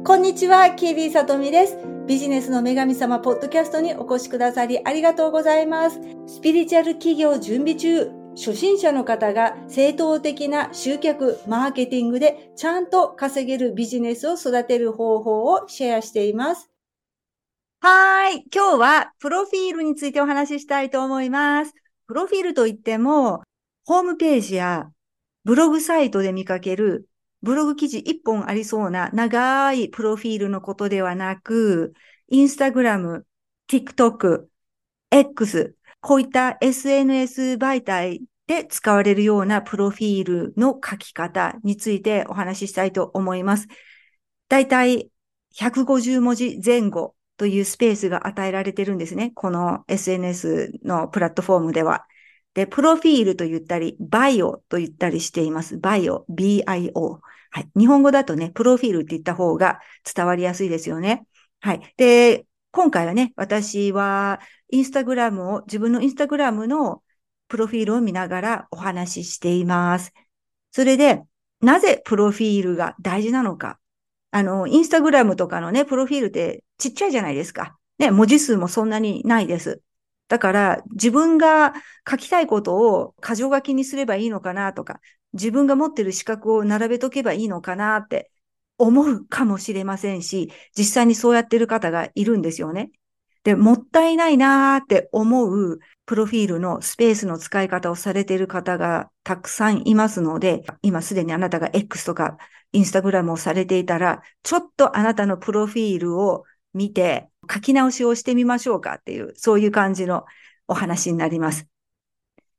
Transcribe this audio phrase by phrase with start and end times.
[0.00, 1.76] こんにちは、キービーさとみです。
[2.08, 6.00] ビジネスの女神様ポッドキャストにお越しくださりありがとうございます。
[6.26, 16.68] スピリチュアル企業準備中、初心者の方が正当的な集客、マーケティングでちゃんと稼げるビジネスを育てる方法をシェアしています。
[17.80, 18.44] はい。
[18.52, 21.74] 今日はプロフィールについてお話ししたいと思います。
[22.08, 23.42] プロフィールといっても、
[23.84, 24.90] ホームページや
[25.44, 27.06] ブログサイトで見かける
[27.42, 31.92] ブログ記事一本ありそうな長いプロフィールのことではなく、
[32.28, 33.26] インスタグラム、
[33.68, 34.46] TikTok、
[35.10, 43.66] X、こういった SNS 媒体で使われるようなプロフィールの書き方についてお話ししたいと思います。
[44.48, 45.10] だいたい
[45.54, 49.32] 150文字前後というスペースが与えられてるんですね。
[49.34, 52.06] この SNS のプラットフォームでは。
[52.54, 55.78] で、プロフィールと言ったり、バイオと言ったりしています。
[55.78, 57.20] バイオ、B-I-O。
[57.50, 57.68] はい。
[57.76, 59.80] 日本語だとね、プロフィールって言った方が
[60.14, 61.26] 伝わりやすいですよね。
[61.60, 61.94] はい。
[61.96, 67.02] で、今回はね、私はインスタグラムを、自分のインスタグラムの
[67.48, 70.12] プロフィールを見ながらお話ししています。
[70.72, 71.22] それで、
[71.60, 73.78] なぜプロフィールが大事なのか。
[74.30, 77.78] あの、インスタグラムとかのね、プロフィールってちっちゃいじゃないですか。
[77.98, 79.82] ね、文字数もそんなにないです。
[80.32, 81.74] だから自分が
[82.10, 84.98] 書きたいことを箇条書きにすればいいのかなとか、
[85.34, 88.30] 自分が持ってる資格を並べとけばいいのかなって
[88.78, 92.92] 思うかもしれませんし、実際にそうやってる方がいるんですよね。
[93.44, 102.38] で、もったいないなーって思うプロフィールのスペースの使い方をされている方がたくさんいますので、今すでにあなたが X とか
[102.72, 110.24] インスタグラムをされていたら、ちょっとあなたのプロフィールを見て、書き直しをしてみましょうかっていう、そういう感じの
[110.68, 111.66] お話になります。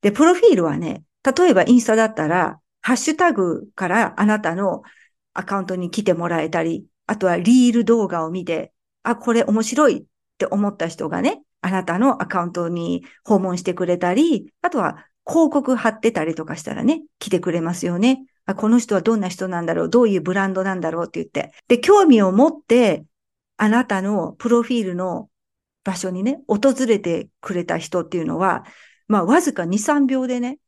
[0.02, 4.84] で、プロフィールはね、例えばインスタだったら、ハッシュタグからあなたの
[5.34, 8.74] アカウントに来てもらえたり、あとはリール動画を見て、
[9.04, 10.04] あ、これ面白いっ
[10.38, 18.26] て思った人がね、あなたのアカウントに訪問してくれたり、あとは広告貼ってたりとかしたらね、来てくれますよね。
[18.46, 21.54] あ、この人はどんな人なんだろうどういうブランドなんだろうって言って。
[21.70, 23.06] で、興味を持って
[23.58, 25.30] あなたのプロフィールの
[25.84, 28.66] 場所にね、訪れてくれた人っていうのは、
[29.08, 30.60] まあ、わずか2、3秒でね、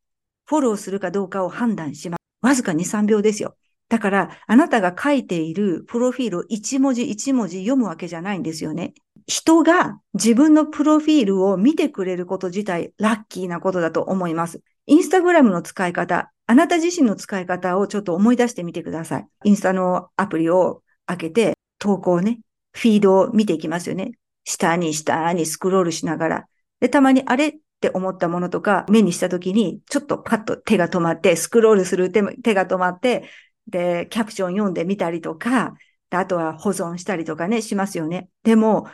[0.45, 2.19] フォローするかどうかを判断します。
[2.41, 3.55] わずか2、3秒ですよ。
[3.87, 8.93] だから、あなたが書いているプロフィールを1文字1文字読むわけじゃないんですよね。
[9.27, 14.61] 人が自分のプロフィールを見てくれること自体、ラッキーなことだと思います。
[14.87, 19.27] インスタグラムの使い方、あなた自身の使い方をちょっと思い出してみてください。
[19.45, 22.39] インスタのアプリを開けて、投稿をね、
[22.75, 24.11] フィードを見ていきますよね。
[24.43, 26.47] 下に下にスクロールしながら。
[26.81, 33.29] で、たまにあれって思ったものとか、目にしたときに、ちょっとパッと手が止まって、スクロールする手手が止まって、
[33.67, 35.73] で、キャプション読んでみたりとか、
[36.09, 38.29] あとは保存したりとかね、しますよね。
[38.43, 38.87] でも、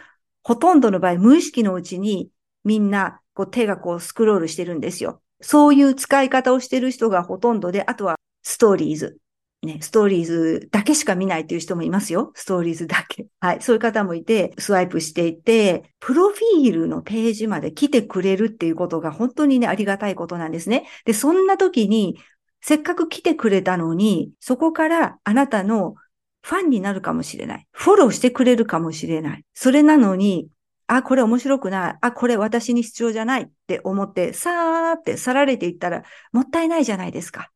[0.44, 2.30] ほとんどの場合、無意識のうちに
[2.64, 5.22] みんなこう手がこうスクロールしてるんですよ。
[5.42, 9.18] そういう使い方をしてる人がほとんどで、あとはストーリーズ。
[9.64, 12.32] ね、ストーリーズだけしか見ないという人もいますよ。
[12.34, 13.28] ストーリーズだけ。
[13.40, 13.62] はい。
[13.62, 20.88] そういう方もいて、スワイプしていて、プロフィールのページまで来てくれるっていうことが本当にね、ありがたいことなんですね。
[21.06, 22.18] で、そんな時に、
[22.60, 25.94] せっかく来てくれたのに、そこからあなたの
[26.42, 27.68] ファンになるかもしれない。
[27.72, 29.46] フォローしてくれるかもしれない。
[29.54, 30.48] それなのに、
[30.88, 31.98] あ、これ面白くない。
[32.02, 37.51] あ、これ私に必要じゃないって思って、さーって去られていったら、もったいないじゃないですか。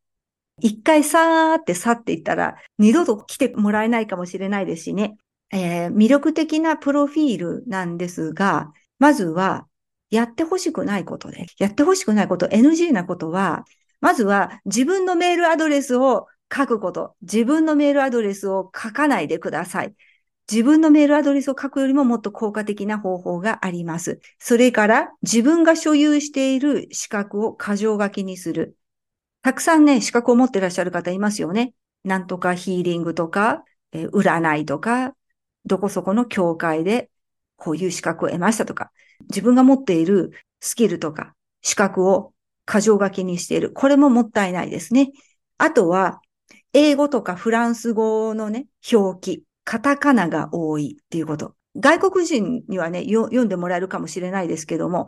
[0.60, 5.18] 一回さーって去っていったら、二度と来てもらえないかもしれないですしね。
[5.52, 9.68] えー、魅力的なプロフィールなんですが、まずは、
[10.12, 13.66] やってほしくないことで、やってほしくないこと、NG なことは、
[14.02, 17.16] まずは自分のメールアドレスを書くこと。
[17.22, 19.94] 自分のメールアドレスを書かないでください。
[20.50, 24.20] 自分のメールアドレスを書くよりももっと効果的な方法があります。
[24.38, 28.78] それから自分が所有している資格を過剰書きにする。
[29.46, 31.76] たくさんね、資格を持ってらっしゃる方いますよね。
[32.04, 35.14] なんとかヒーリングとか、えー、占いとか、
[35.68, 37.12] どこそこの教会で
[37.56, 38.92] こういう資格を得ましたとか、
[39.30, 40.32] 自分が持っている
[40.62, 42.34] スキルとか資格を
[42.66, 43.72] 過剰書きにしている。
[43.72, 45.12] これももったいないですね。
[45.60, 46.22] あとは、
[46.74, 51.54] 英語とかフランス語のね、表記、カタカナが多いっていうこと。
[51.76, 55.08] 外国人にはね、読んでもらえるかもしれないですけども、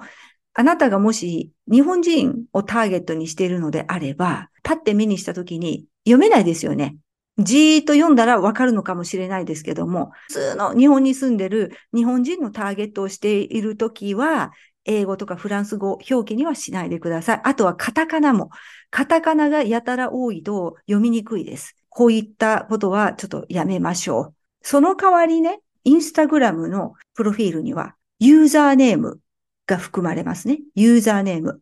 [0.59, 6.97] あなたがもし日本人をターゲットにしているのであれば、パッて目にしたときに読めないですよね。
[7.37, 14.51] じーっと読んだらわかるのかもしれないですけども、普通の日本に住んでる日本人のターゲットをしているときは、
[14.85, 17.41] 英語とかフランス語表記にはしないでください。
[17.43, 18.49] あとはカタカナも。
[18.89, 21.75] カタカナがやたら多いと読みにくいです。
[21.89, 24.33] こういったことはちょっとやめましょう。
[24.63, 29.19] その代わりね、インスタグラムのプロフィールにはユーザーネーム
[29.67, 30.59] が含まれますね。
[30.75, 31.61] ユーザーネーム。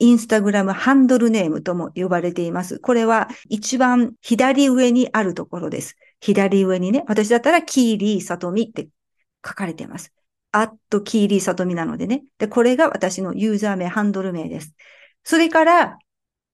[0.00, 2.80] インスタグラムハンドルネームとも呼ばれています。
[2.80, 5.96] これは一番左上にあるところです。
[6.20, 8.88] 左上にね、私だったらキーリーサトミって
[9.46, 10.12] 書かれています。
[10.50, 12.24] アットキーリーサトミなのでね。
[12.38, 14.74] で、これが私のユーザー名、ハンドル名です。
[15.22, 15.98] それから、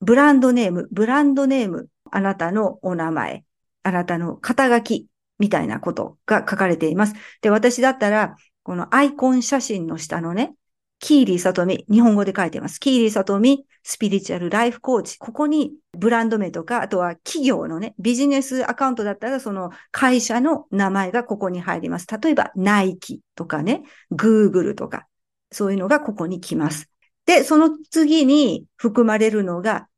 [0.01, 3.45] ブランドネーム、ブランドネーム、あなたのお名前、
[3.83, 5.07] あなたの肩書き、
[5.39, 7.15] みたいなことが書かれています。
[7.41, 10.55] で、私だったら、このアイコン写真の下のね、
[11.00, 12.79] キーリーサトミ、日本語で書いてます。
[12.79, 15.19] キーリーサトミ、スピリチュアルライフコーチ。
[15.19, 22.06] ここにブランド名とか、あとは企業のね、ビジネスアカウントだったらその会社の名前がここに入ります。
[22.23, 25.06] 例えば、ナイキとかね、 Google とか、
[25.50, 26.91] そういうのがここに来ます。
[27.25, 29.88] で、その次に含まれるのが、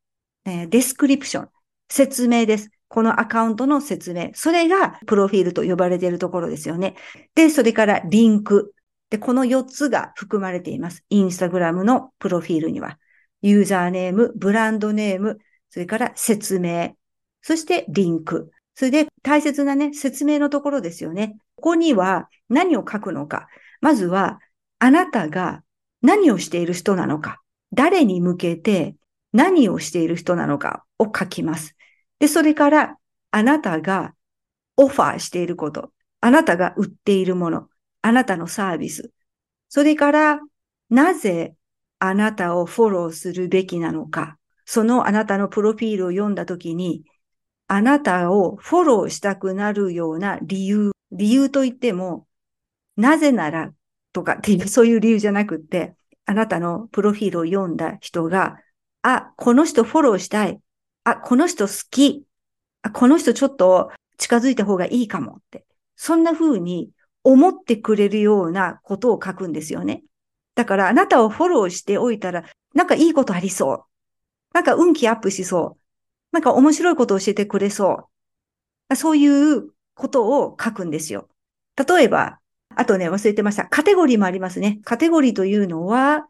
[0.44, 1.48] えー、 description、
[1.90, 2.70] 説明です。
[2.86, 4.30] このアカウントの説明。
[4.34, 6.94] それがプロフィールと呼ばれているところですよね。
[7.34, 8.74] で、それからリンク。
[9.12, 11.04] で、この4つが含まれています。
[11.10, 12.98] インスタグラムのプロフィールには。
[13.42, 15.38] ユーザーネーム、ブランドネーム、
[15.68, 16.94] それから説明、
[17.42, 18.50] そしてリンク。
[18.74, 21.36] それで大切なね、説明のところですよね。
[21.56, 23.48] ここには何を書くのか。
[23.82, 24.38] まずは、
[24.78, 25.62] あなたが
[26.00, 27.42] 何をしている人なのか。
[27.74, 28.96] 誰に向けて
[29.34, 31.76] 何をしている人なのかを書きます。
[32.18, 32.96] で、それから、
[33.30, 34.14] あなたが
[34.78, 35.92] オファーしていること。
[36.22, 37.68] あなたが売っているもの。
[38.02, 39.12] あなたのサービス。
[39.68, 40.40] それから、
[40.90, 41.54] なぜ
[41.98, 44.38] あなたをフォローするべきなのか。
[44.64, 47.04] そのあなたのプロフィールを読んだときに、
[47.68, 50.92] あなたをフォローしたくなるような理由。
[51.12, 52.26] 理由といっても、
[52.96, 53.72] なぜなら
[54.12, 55.94] とかっていう、そういう理由じゃなくって、
[56.26, 58.58] あなたのプロフィールを読んだ人が、
[59.02, 60.60] あ、この人フォローしたい。
[61.04, 62.24] あ、この人好き。
[62.82, 65.64] あ、この人ちょっと近づいた方がいいかもって。
[65.96, 66.90] そんな風に
[67.24, 70.02] 思ってくれるようなことを書くんですよね。
[70.54, 73.84] だからあなたをフォローしておいたら、なんかいいことありそう。
[74.52, 75.82] なんか運気アップしそう。
[76.32, 78.08] なんか面白いことを教えてくれそ
[78.90, 78.96] う。
[78.96, 81.28] そういうことを書くんですよ。
[81.76, 82.38] 例えば、
[82.74, 83.66] あとね、忘れてました。
[83.66, 84.80] カテゴリーもありますね。
[84.84, 86.26] カテゴリーというのは、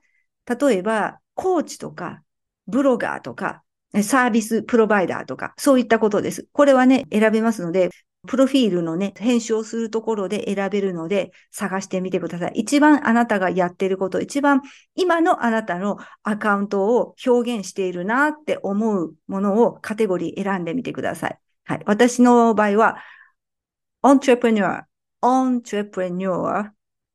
[0.47, 2.23] 例えば、コーチとか、
[2.67, 3.63] ブロガーとか、
[4.03, 6.49] サービスプロバイダーとか、そういったことです。
[6.53, 7.91] これはね、選べますので、
[8.29, 12.53] プロフィールのね、編集をするところで選べるので、探してみてください。
[12.55, 14.63] 一番あなたがやってること、一番
[14.95, 21.39] 今のあなたのアカウントを表現しているなって思うものをカテゴリー選んでみてください。
[21.65, 21.83] はい。
[21.85, 22.99] 私の場合は、
[24.03, 24.85] entrepreneur、
[25.21, 26.71] entrepreneur。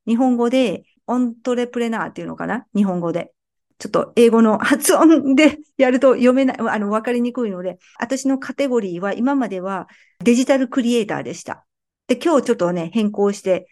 [0.06, 2.66] 日本語で、オントレプレナーっていうのかな？
[2.74, 3.32] 日本語で。
[3.78, 9.88] ちょっと英語の発音でやると読めない、あの、わかりにくいので、私のカテゴリーは今までは
[10.24, 11.64] デジタルクリエイターでした。
[12.08, 13.68] で、今日ちょっとね、変更して、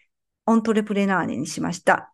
[0.47, 2.13] オントレプレナーネにしました。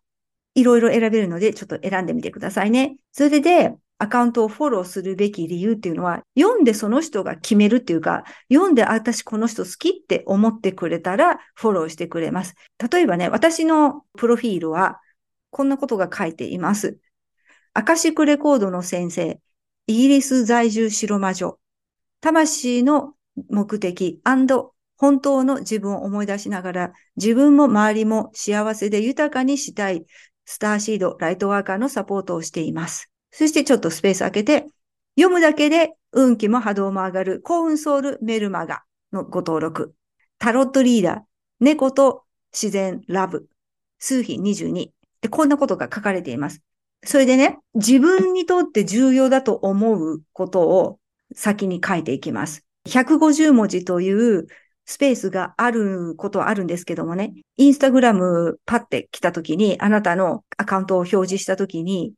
[0.55, 2.97] いろいろ選べるので、ちょっと選んでみてくださいね。
[3.11, 12.55] それで、アカウントをフォローするべき理由っていうのは、読んでその人が決めるっていうか、読んで私この人好きって思ってくれたらフォローしてくれます。
[12.91, 14.99] 例えばね、私のプロフィールは
[15.51, 16.97] こんなことが書いています。
[17.75, 19.39] アカシックレコードの先生、
[19.87, 21.57] イギリス在住白魔女、
[22.21, 23.15] 魂の
[23.49, 30.05] 目的本当の自分を思い出しながら、自分も周りも幸せで豊かにしたい、
[30.45, 33.09] スターシード、ライトワーカーのサポートをしています。
[33.31, 34.67] そしてちょっとスペース開けて、
[35.17, 39.95] 読むだけで運気も波動も上がる幸運ソウルメルマガのご登録。
[40.37, 41.21] タロットリーダー、
[41.59, 43.47] 猫と自然ラブ、
[43.97, 44.91] 数比22。
[45.21, 46.61] で、こんなことが書かれています。
[47.05, 50.99] それでね、自分にとって重要だと思うことを
[51.35, 52.65] 先に書いていきます。
[52.87, 54.47] 150文字という
[54.85, 62.13] スペースがあることはあるんですけどもね、インスタグラムパって来た時に、あなたのアカウントを表示した時に、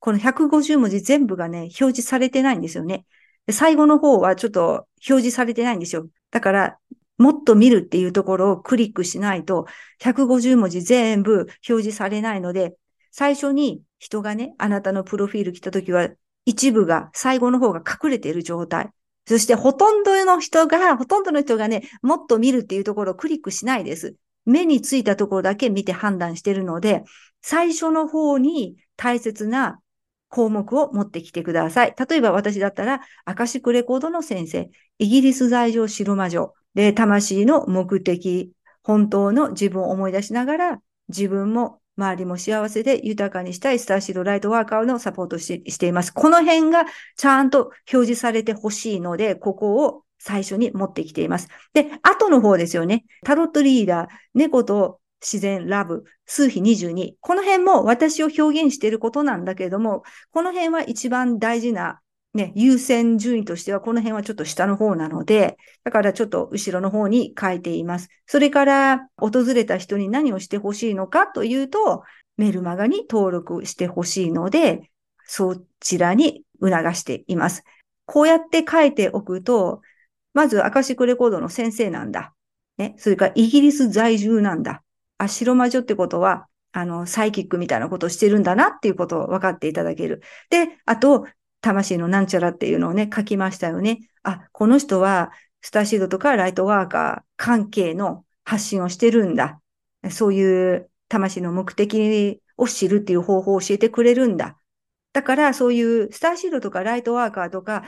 [0.00, 3.04] この150文字全部がね、表示されてないんですよね。
[3.50, 6.08] 最後の方はちょっと表示されてないんですよ。
[6.30, 6.78] だから、
[7.16, 9.66] もっと見るっていうところをクリックしないと、
[10.00, 12.74] 150文字全部表示されないので、
[13.10, 16.08] 最初に人がね、あなたのプロフィール来たときは、
[16.44, 18.90] 一部が、最後の方が隠れている状態。
[19.26, 24.16] そしてほとんどの人が、ほとんどの人がね、もっと見るっていうところをクリックしないです。
[24.46, 27.04] 目についたところだけ見て判断してるので、
[27.42, 29.80] 最初の方に大切な
[30.28, 31.94] 項目を持ってきてください。
[32.08, 46.12] 例えば私だったら、アカシックレコードの先生、イギリス在住白魔女、で、魂の目的、本当の自分を思い出しながら、自分も周りも幸せで豊かにしたいスターシードライトワーカーのサポートしています。
[46.12, 46.84] この辺が
[47.16, 51.48] ちゃんと表示されてほしいので、ここを最初に持ってきています。
[51.74, 53.04] で、後の方ですよね。
[53.24, 57.14] タロットリーダー、猫と自然、ラブ、数比22。
[57.20, 62.00] この辺も私を表現していることなんだけれども、この辺は一番大事な、
[62.38, 68.10] ね、優先順位としては、この辺はちょっと下の方なので、だからちょっと後ろの方に書いています。
[68.26, 72.04] それから、訪れた人に何をしてほしいのかというと、
[72.36, 74.88] メルマガに登録してほしいので、
[75.24, 77.64] そちらに促しています。
[78.06, 79.82] こうやって書いておくと、
[80.32, 82.34] まずアカシックレコードの先生なんだ。
[82.76, 82.94] ね。
[82.98, 84.84] それからイギリス在住なんだ。
[85.18, 90.22] あ、白魔女ってことは、あの、サイキックみたいなことをしてるんだなっていうことを分かっていただける。
[90.50, 91.26] で、あと、
[91.60, 94.00] 魂のなんちゃらっていうのをね、書きましたよね。
[94.22, 99.60] あ、この人は、スターシードとかライトワーカー関係の発信をしてるんだ。
[100.10, 104.56] そういう魂の目的を知るっていう方法を教えてくれるんだ。
[105.12, 107.84] だから、そういうスターシードとかライトワーカーとか、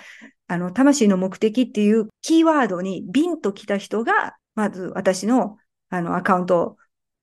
[0.48, 5.56] あの、魂の目的っていうキーワードにビンと来た人が、まず私の
[5.90, 6.76] あのアカウントを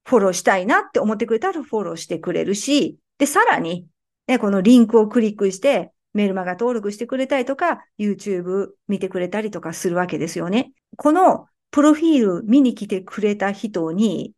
[0.06, 3.88] フォローしたいなって思ってくれたらフォローしてくれるし、で、さらに、
[4.27, 10.71] ね、このリンクをクリックして、メルマガ登録してくれたりとか、YouTube 見てくれたりとかするわけですよね。
[10.97, 14.33] このプロフィール見に来てくれた人に、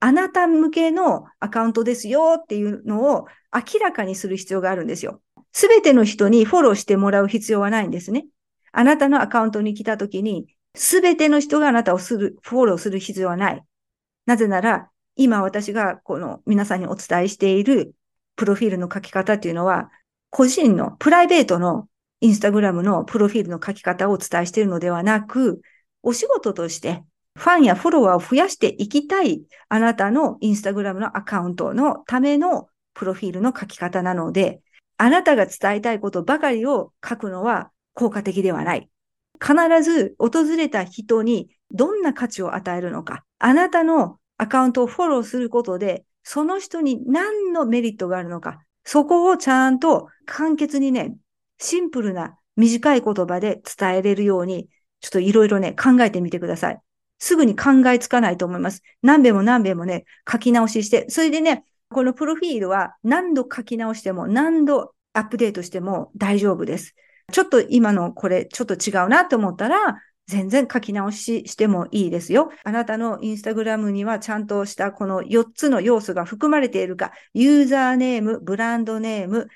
[0.00, 5.22] あなた向けのアカウントですよっていうのを明らかにする必要があるんですよ。
[5.52, 8.26] すべての人にフォローしてもらう必要はないんですね。
[8.72, 13.64] あなたのアカウントに来たときに、すべての人があなたをする、フォローする必要はない。
[14.26, 17.94] なぜなら、今私がこの皆さんにお伝えしている
[18.36, 19.90] プロフィールの書き方っていうのは、
[20.30, 21.88] 個人のプライベートの
[22.20, 25.60] インスタグラムのプロフィールの書き方をお伝えしているのではなく、
[26.02, 34.60] お仕事としてファンやフォロワーを増やしていきたいあなたのインスタグラムのアカウントのためのプロフィールの書き方なので、
[34.98, 38.90] あなたが伝えたいことばかりを書くのは効果的ではない。
[39.40, 43.24] 必ず訪れた人にどんな価値を与えるのか。
[43.38, 48.62] あなたのアカウントをフォローすることで、その人に何のメリットがあるのか。
[48.84, 51.16] そこをちゃんと簡潔にね、
[51.58, 54.68] シンプルな短い言葉で伝えれるように、
[55.00, 56.80] ちょっといろいろね、考えてみてください。
[57.18, 58.82] すぐに考えつかないと思います。
[59.02, 66.94] 何遍も何遍もね、書き直しして、それでね、このプロフィールは何度書き直しても、何度アップデートしても大丈夫です。
[67.32, 72.52] ちょっと今のこれちょっと違うなと思ったら、全然書き直ししてもいいですよ。
[72.62, 79.48] あなたのインスタグラムにはちゃんとしたこの4つの要素が含まれているか、ユーザーネーム、ブランドネーム、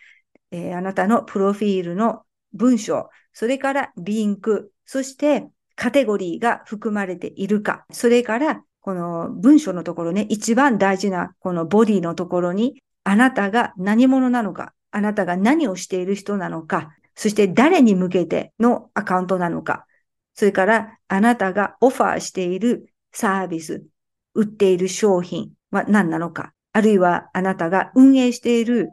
[0.51, 19.87] えー、あなたのプロフィールの文章、それからリンク、そしてカテゴリーが含まれているか、それからこの文章のところね、一番大事なこのボディのところに、あなたが何者なのか、あなたが何をしている人なのか、そして誰に向けてのアカウントなのか、
[20.35, 23.85] それからあなたがオファーしているサービス、
[24.35, 28.91] 売っている商品は何なのか、あるいはあなたが運営している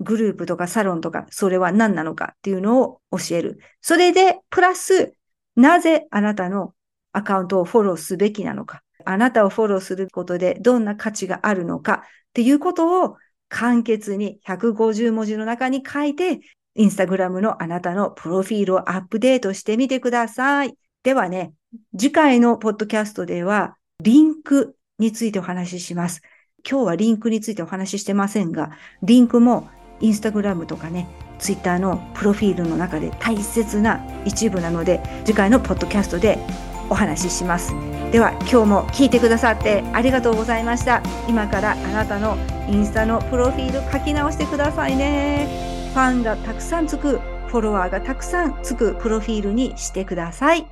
[0.00, 3.58] グループとかサロンとか、それは何なのかっていうのを教える。
[3.80, 5.14] それで、プラス、
[5.56, 6.74] なぜあなたの
[7.12, 13.16] アカウントをフォローすべきなのか、あなたをフォローすることでどんな価値があるのかっていうことを
[13.48, 16.40] 簡潔に150文字の中に書いて、
[16.76, 20.74] インスタグラムのあなたのプロフィールをアップデートしてみてください。
[21.02, 21.52] ではね、
[21.98, 26.22] 次回のポッドキャストでは、リンクについてお話しします。
[26.68, 28.70] 今日はリンクについてお話ししてませんが、
[29.02, 29.68] リンクも
[30.00, 36.38] インスタグラムとかね、ツイッターのプロフィールの中で大切な一部なので次回のポッドキャストで
[36.88, 37.74] お話しします
[38.12, 42.36] では今日も聞いてくださってありがとうございました今からあなたの
[42.68, 50.66] インスタのプロフィール書き直してくださいねファンがたくさんつくフォロワーがたくさんつくプロフィールにしてください。